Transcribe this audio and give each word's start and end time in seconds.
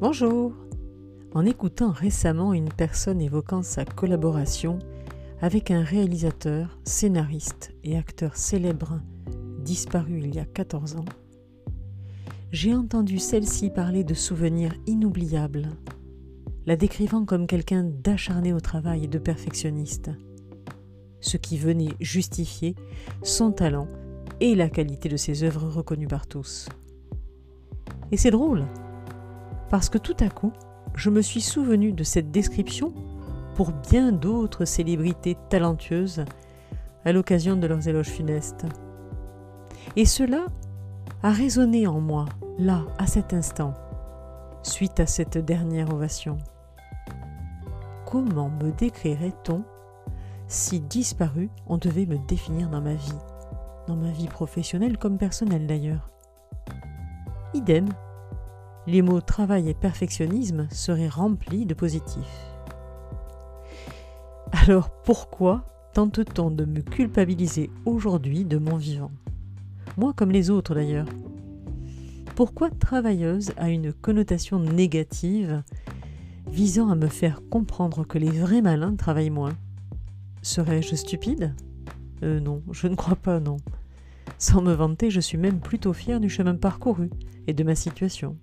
Bonjour 0.00 0.52
En 1.34 1.44
écoutant 1.44 1.90
récemment 1.90 2.54
une 2.54 2.68
personne 2.68 3.20
évoquant 3.20 3.64
sa 3.64 3.84
collaboration 3.84 4.78
avec 5.40 5.72
un 5.72 5.82
réalisateur, 5.82 6.78
scénariste 6.84 7.74
et 7.82 7.98
acteur 7.98 8.36
célèbre 8.36 9.00
disparu 9.58 10.20
il 10.20 10.36
y 10.36 10.38
a 10.38 10.44
14 10.44 10.98
ans, 10.98 11.04
j'ai 12.52 12.76
entendu 12.76 13.18
celle-ci 13.18 13.70
parler 13.70 14.04
de 14.04 14.14
souvenirs 14.14 14.72
inoubliables, 14.86 15.68
la 16.64 16.76
décrivant 16.76 17.24
comme 17.24 17.48
quelqu'un 17.48 17.82
d'acharné 17.82 18.52
au 18.52 18.60
travail 18.60 19.06
et 19.06 19.08
de 19.08 19.18
perfectionniste, 19.18 20.12
ce 21.20 21.36
qui 21.38 21.58
venait 21.58 21.96
justifier 21.98 22.76
son 23.24 23.50
talent 23.50 23.88
et 24.38 24.54
la 24.54 24.68
qualité 24.68 25.08
de 25.08 25.16
ses 25.16 25.42
œuvres 25.42 25.68
reconnues 25.68 26.06
par 26.06 26.28
tous. 26.28 26.68
Et 28.12 28.16
c'est 28.16 28.30
drôle, 28.30 28.64
parce 29.70 29.88
que 29.88 29.98
tout 29.98 30.16
à 30.20 30.28
coup, 30.28 30.52
je 30.94 31.10
me 31.10 31.22
suis 31.22 31.40
souvenu 31.40 31.92
de 31.92 32.04
cette 32.04 32.30
description 32.30 32.92
pour 33.54 33.72
bien 33.72 34.12
d'autres 34.12 34.64
célébrités 34.64 35.36
talentueuses 35.48 36.24
à 37.04 37.12
l'occasion 37.12 37.56
de 37.56 37.66
leurs 37.66 37.88
éloges 37.88 38.08
funestes. 38.08 38.66
Et 39.96 40.04
cela 40.04 40.46
a 41.22 41.30
résonné 41.30 41.86
en 41.86 42.00
moi, 42.00 42.26
là, 42.58 42.82
à 42.98 43.06
cet 43.06 43.32
instant, 43.32 43.74
suite 44.62 45.00
à 45.00 45.06
cette 45.06 45.38
dernière 45.38 45.92
ovation. 45.92 46.38
Comment 48.06 48.50
me 48.50 48.70
décrirait-on 48.70 49.64
si 50.46 50.80
disparu 50.80 51.50
on 51.66 51.76
devait 51.76 52.06
me 52.06 52.16
définir 52.26 52.70
dans 52.70 52.80
ma 52.80 52.94
vie, 52.94 53.18
dans 53.86 53.96
ma 53.96 54.10
vie 54.10 54.28
professionnelle 54.28 54.96
comme 54.96 55.18
personnelle 55.18 55.66
d'ailleurs 55.66 56.10
Idem, 57.54 57.88
les 58.88 59.02
mots 59.02 59.20
travail 59.20 59.68
et 59.68 59.74
perfectionnisme 59.74 60.66
seraient 60.70 61.08
remplis 61.08 61.66
de 61.66 61.74
positifs. 61.74 62.46
Alors 64.50 64.88
pourquoi 65.04 65.64
tente-t-on 65.92 66.50
de 66.50 66.64
me 66.64 66.80
culpabiliser 66.80 67.70
aujourd'hui 67.84 68.46
de 68.46 68.56
mon 68.56 68.76
vivant? 68.76 69.10
Moi 69.98 70.14
comme 70.14 70.30
les 70.30 70.48
autres 70.48 70.74
d'ailleurs. 70.74 71.08
Pourquoi 72.34 72.70
travailleuse 72.70 73.52
a 73.58 73.68
une 73.68 73.92
connotation 73.92 74.58
négative 74.58 75.62
visant 76.46 76.88
à 76.88 76.94
me 76.94 77.08
faire 77.08 77.42
comprendre 77.50 78.06
que 78.06 78.16
les 78.16 78.30
vrais 78.30 78.62
malins 78.62 78.96
travaillent 78.96 79.28
moins? 79.28 79.56
Serais-je 80.40 80.94
stupide? 80.94 81.54
Euh, 82.22 82.40
Non, 82.40 82.62
je 82.72 82.86
ne 82.86 82.94
crois 82.94 83.16
pas, 83.16 83.38
non. 83.38 83.58
Sans 84.38 84.62
me 84.62 84.72
vanter, 84.72 85.10
je 85.10 85.20
suis 85.20 85.36
même 85.36 85.60
plutôt 85.60 85.92
fière 85.92 86.20
du 86.20 86.30
chemin 86.30 86.54
parcouru 86.54 87.10
et 87.46 87.52
de 87.52 87.64
ma 87.64 87.74
situation. 87.74 88.38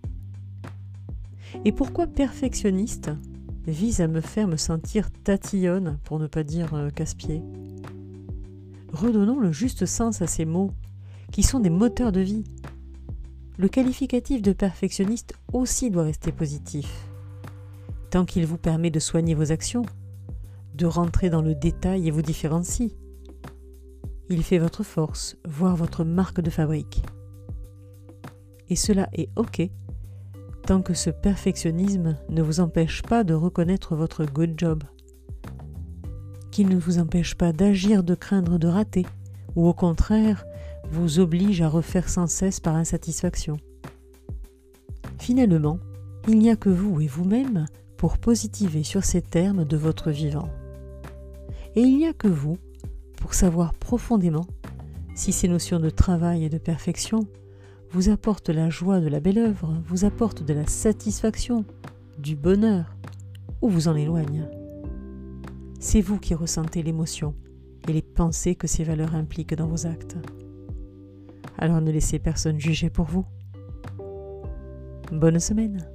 Et 1.63 1.71
pourquoi 1.71 2.07
perfectionniste 2.07 3.11
vise 3.65 4.01
à 4.01 4.07
me 4.07 4.21
faire 4.21 4.47
me 4.47 4.57
sentir 4.57 5.09
tatillonne, 5.11 5.97
pour 6.03 6.19
ne 6.19 6.27
pas 6.27 6.43
dire 6.43 6.73
euh, 6.73 6.89
casse-pied? 6.89 7.41
Redonnons 8.91 9.39
le 9.39 9.51
juste 9.51 9.85
sens 9.85 10.21
à 10.21 10.27
ces 10.27 10.45
mots, 10.45 10.71
qui 11.31 11.43
sont 11.43 11.59
des 11.59 11.69
moteurs 11.69 12.11
de 12.11 12.21
vie. 12.21 12.43
Le 13.57 13.67
qualificatif 13.67 14.41
de 14.41 14.53
perfectionniste 14.53 15.33
aussi 15.53 15.89
doit 15.89 16.03
rester 16.03 16.31
positif, 16.31 17.07
tant 18.09 18.25
qu'il 18.25 18.45
vous 18.45 18.57
permet 18.57 18.91
de 18.91 18.99
soigner 18.99 19.33
vos 19.33 19.51
actions, 19.51 19.85
de 20.75 20.85
rentrer 20.85 21.29
dans 21.29 21.41
le 21.41 21.55
détail 21.55 22.07
et 22.07 22.11
vous 22.11 22.21
différencie. 22.21 22.91
Il 24.29 24.43
fait 24.43 24.57
votre 24.57 24.83
force, 24.83 25.37
voire 25.45 25.75
votre 25.75 26.03
marque 26.03 26.41
de 26.41 26.49
fabrique. 26.49 27.03
Et 28.69 28.75
cela 28.75 29.07
est 29.13 29.29
OK 29.35 29.69
tant 30.65 30.81
que 30.81 30.95
ce 30.95 31.11
perfectionnisme 31.11 32.17
ne 32.29 32.41
vous 32.41 32.59
empêche 32.59 33.03
pas 33.03 33.23
de 33.23 33.35
reconnaître 33.35 33.95
votre 33.95 34.25
good 34.25 34.53
job, 34.57 34.83
qu'il 36.51 36.69
ne 36.69 36.77
vous 36.77 36.97
empêche 36.97 37.35
pas 37.35 37.53
d'agir, 37.53 38.03
de 38.03 38.15
craindre 38.15 38.57
de 38.57 38.67
rater, 38.67 39.05
ou 39.55 39.67
au 39.67 39.73
contraire 39.73 40.43
vous 40.89 41.19
oblige 41.19 41.61
à 41.61 41.69
refaire 41.69 42.09
sans 42.09 42.27
cesse 42.27 42.59
par 42.59 42.75
insatisfaction. 42.75 43.57
Finalement, 45.19 45.79
il 46.27 46.39
n'y 46.39 46.49
a 46.49 46.55
que 46.55 46.69
vous 46.69 46.99
et 46.99 47.07
vous-même 47.07 47.65
pour 47.97 48.17
positiver 48.17 48.83
sur 48.83 49.03
ces 49.03 49.21
termes 49.21 49.65
de 49.65 49.77
votre 49.77 50.09
vivant. 50.09 50.49
Et 51.75 51.81
il 51.81 51.97
n'y 51.97 52.07
a 52.07 52.13
que 52.13 52.27
vous 52.27 52.57
pour 53.17 53.33
savoir 53.33 53.73
profondément 53.73 54.45
si 55.15 55.31
ces 55.31 55.47
notions 55.47 55.79
de 55.79 55.89
travail 55.89 56.43
et 56.43 56.49
de 56.49 56.57
perfection 56.57 57.27
vous 57.95 58.09
apportent 58.09 58.49
la 58.49 58.69
joie 58.69 58.99
de 58.99 59.07
la 59.07 59.21
belle 59.21 59.37
œuvre, 59.37 59.73
vous 59.85 60.03
apportent 60.03 60.43
de 60.43 60.53
la 60.53 60.67
satisfaction, 60.67 61.63
du 62.19 62.35
bonheur, 62.35 62.93
ou 63.61 63.69
vous 63.69 63.87
en 63.87 63.95
éloignent. 63.95 64.49
C'est 65.79 66.01
vous 66.01 66.19
qui 66.19 66.35
ressentez 66.35 66.83
l'émotion 66.83 67.35
et 67.87 67.93
les 67.93 68.01
pensées 68.01 68.55
que 68.55 68.67
ces 68.67 68.83
valeurs 68.83 69.15
impliquent 69.15 69.55
dans 69.55 69.67
vos 69.67 69.87
actes. 69.87 70.17
Alors 71.57 71.79
ne 71.79 71.89
laissez 71.89 72.19
personne 72.19 72.59
juger 72.59 72.89
pour 72.89 73.05
vous. 73.05 73.25
Bonne 75.13 75.39
semaine 75.39 75.87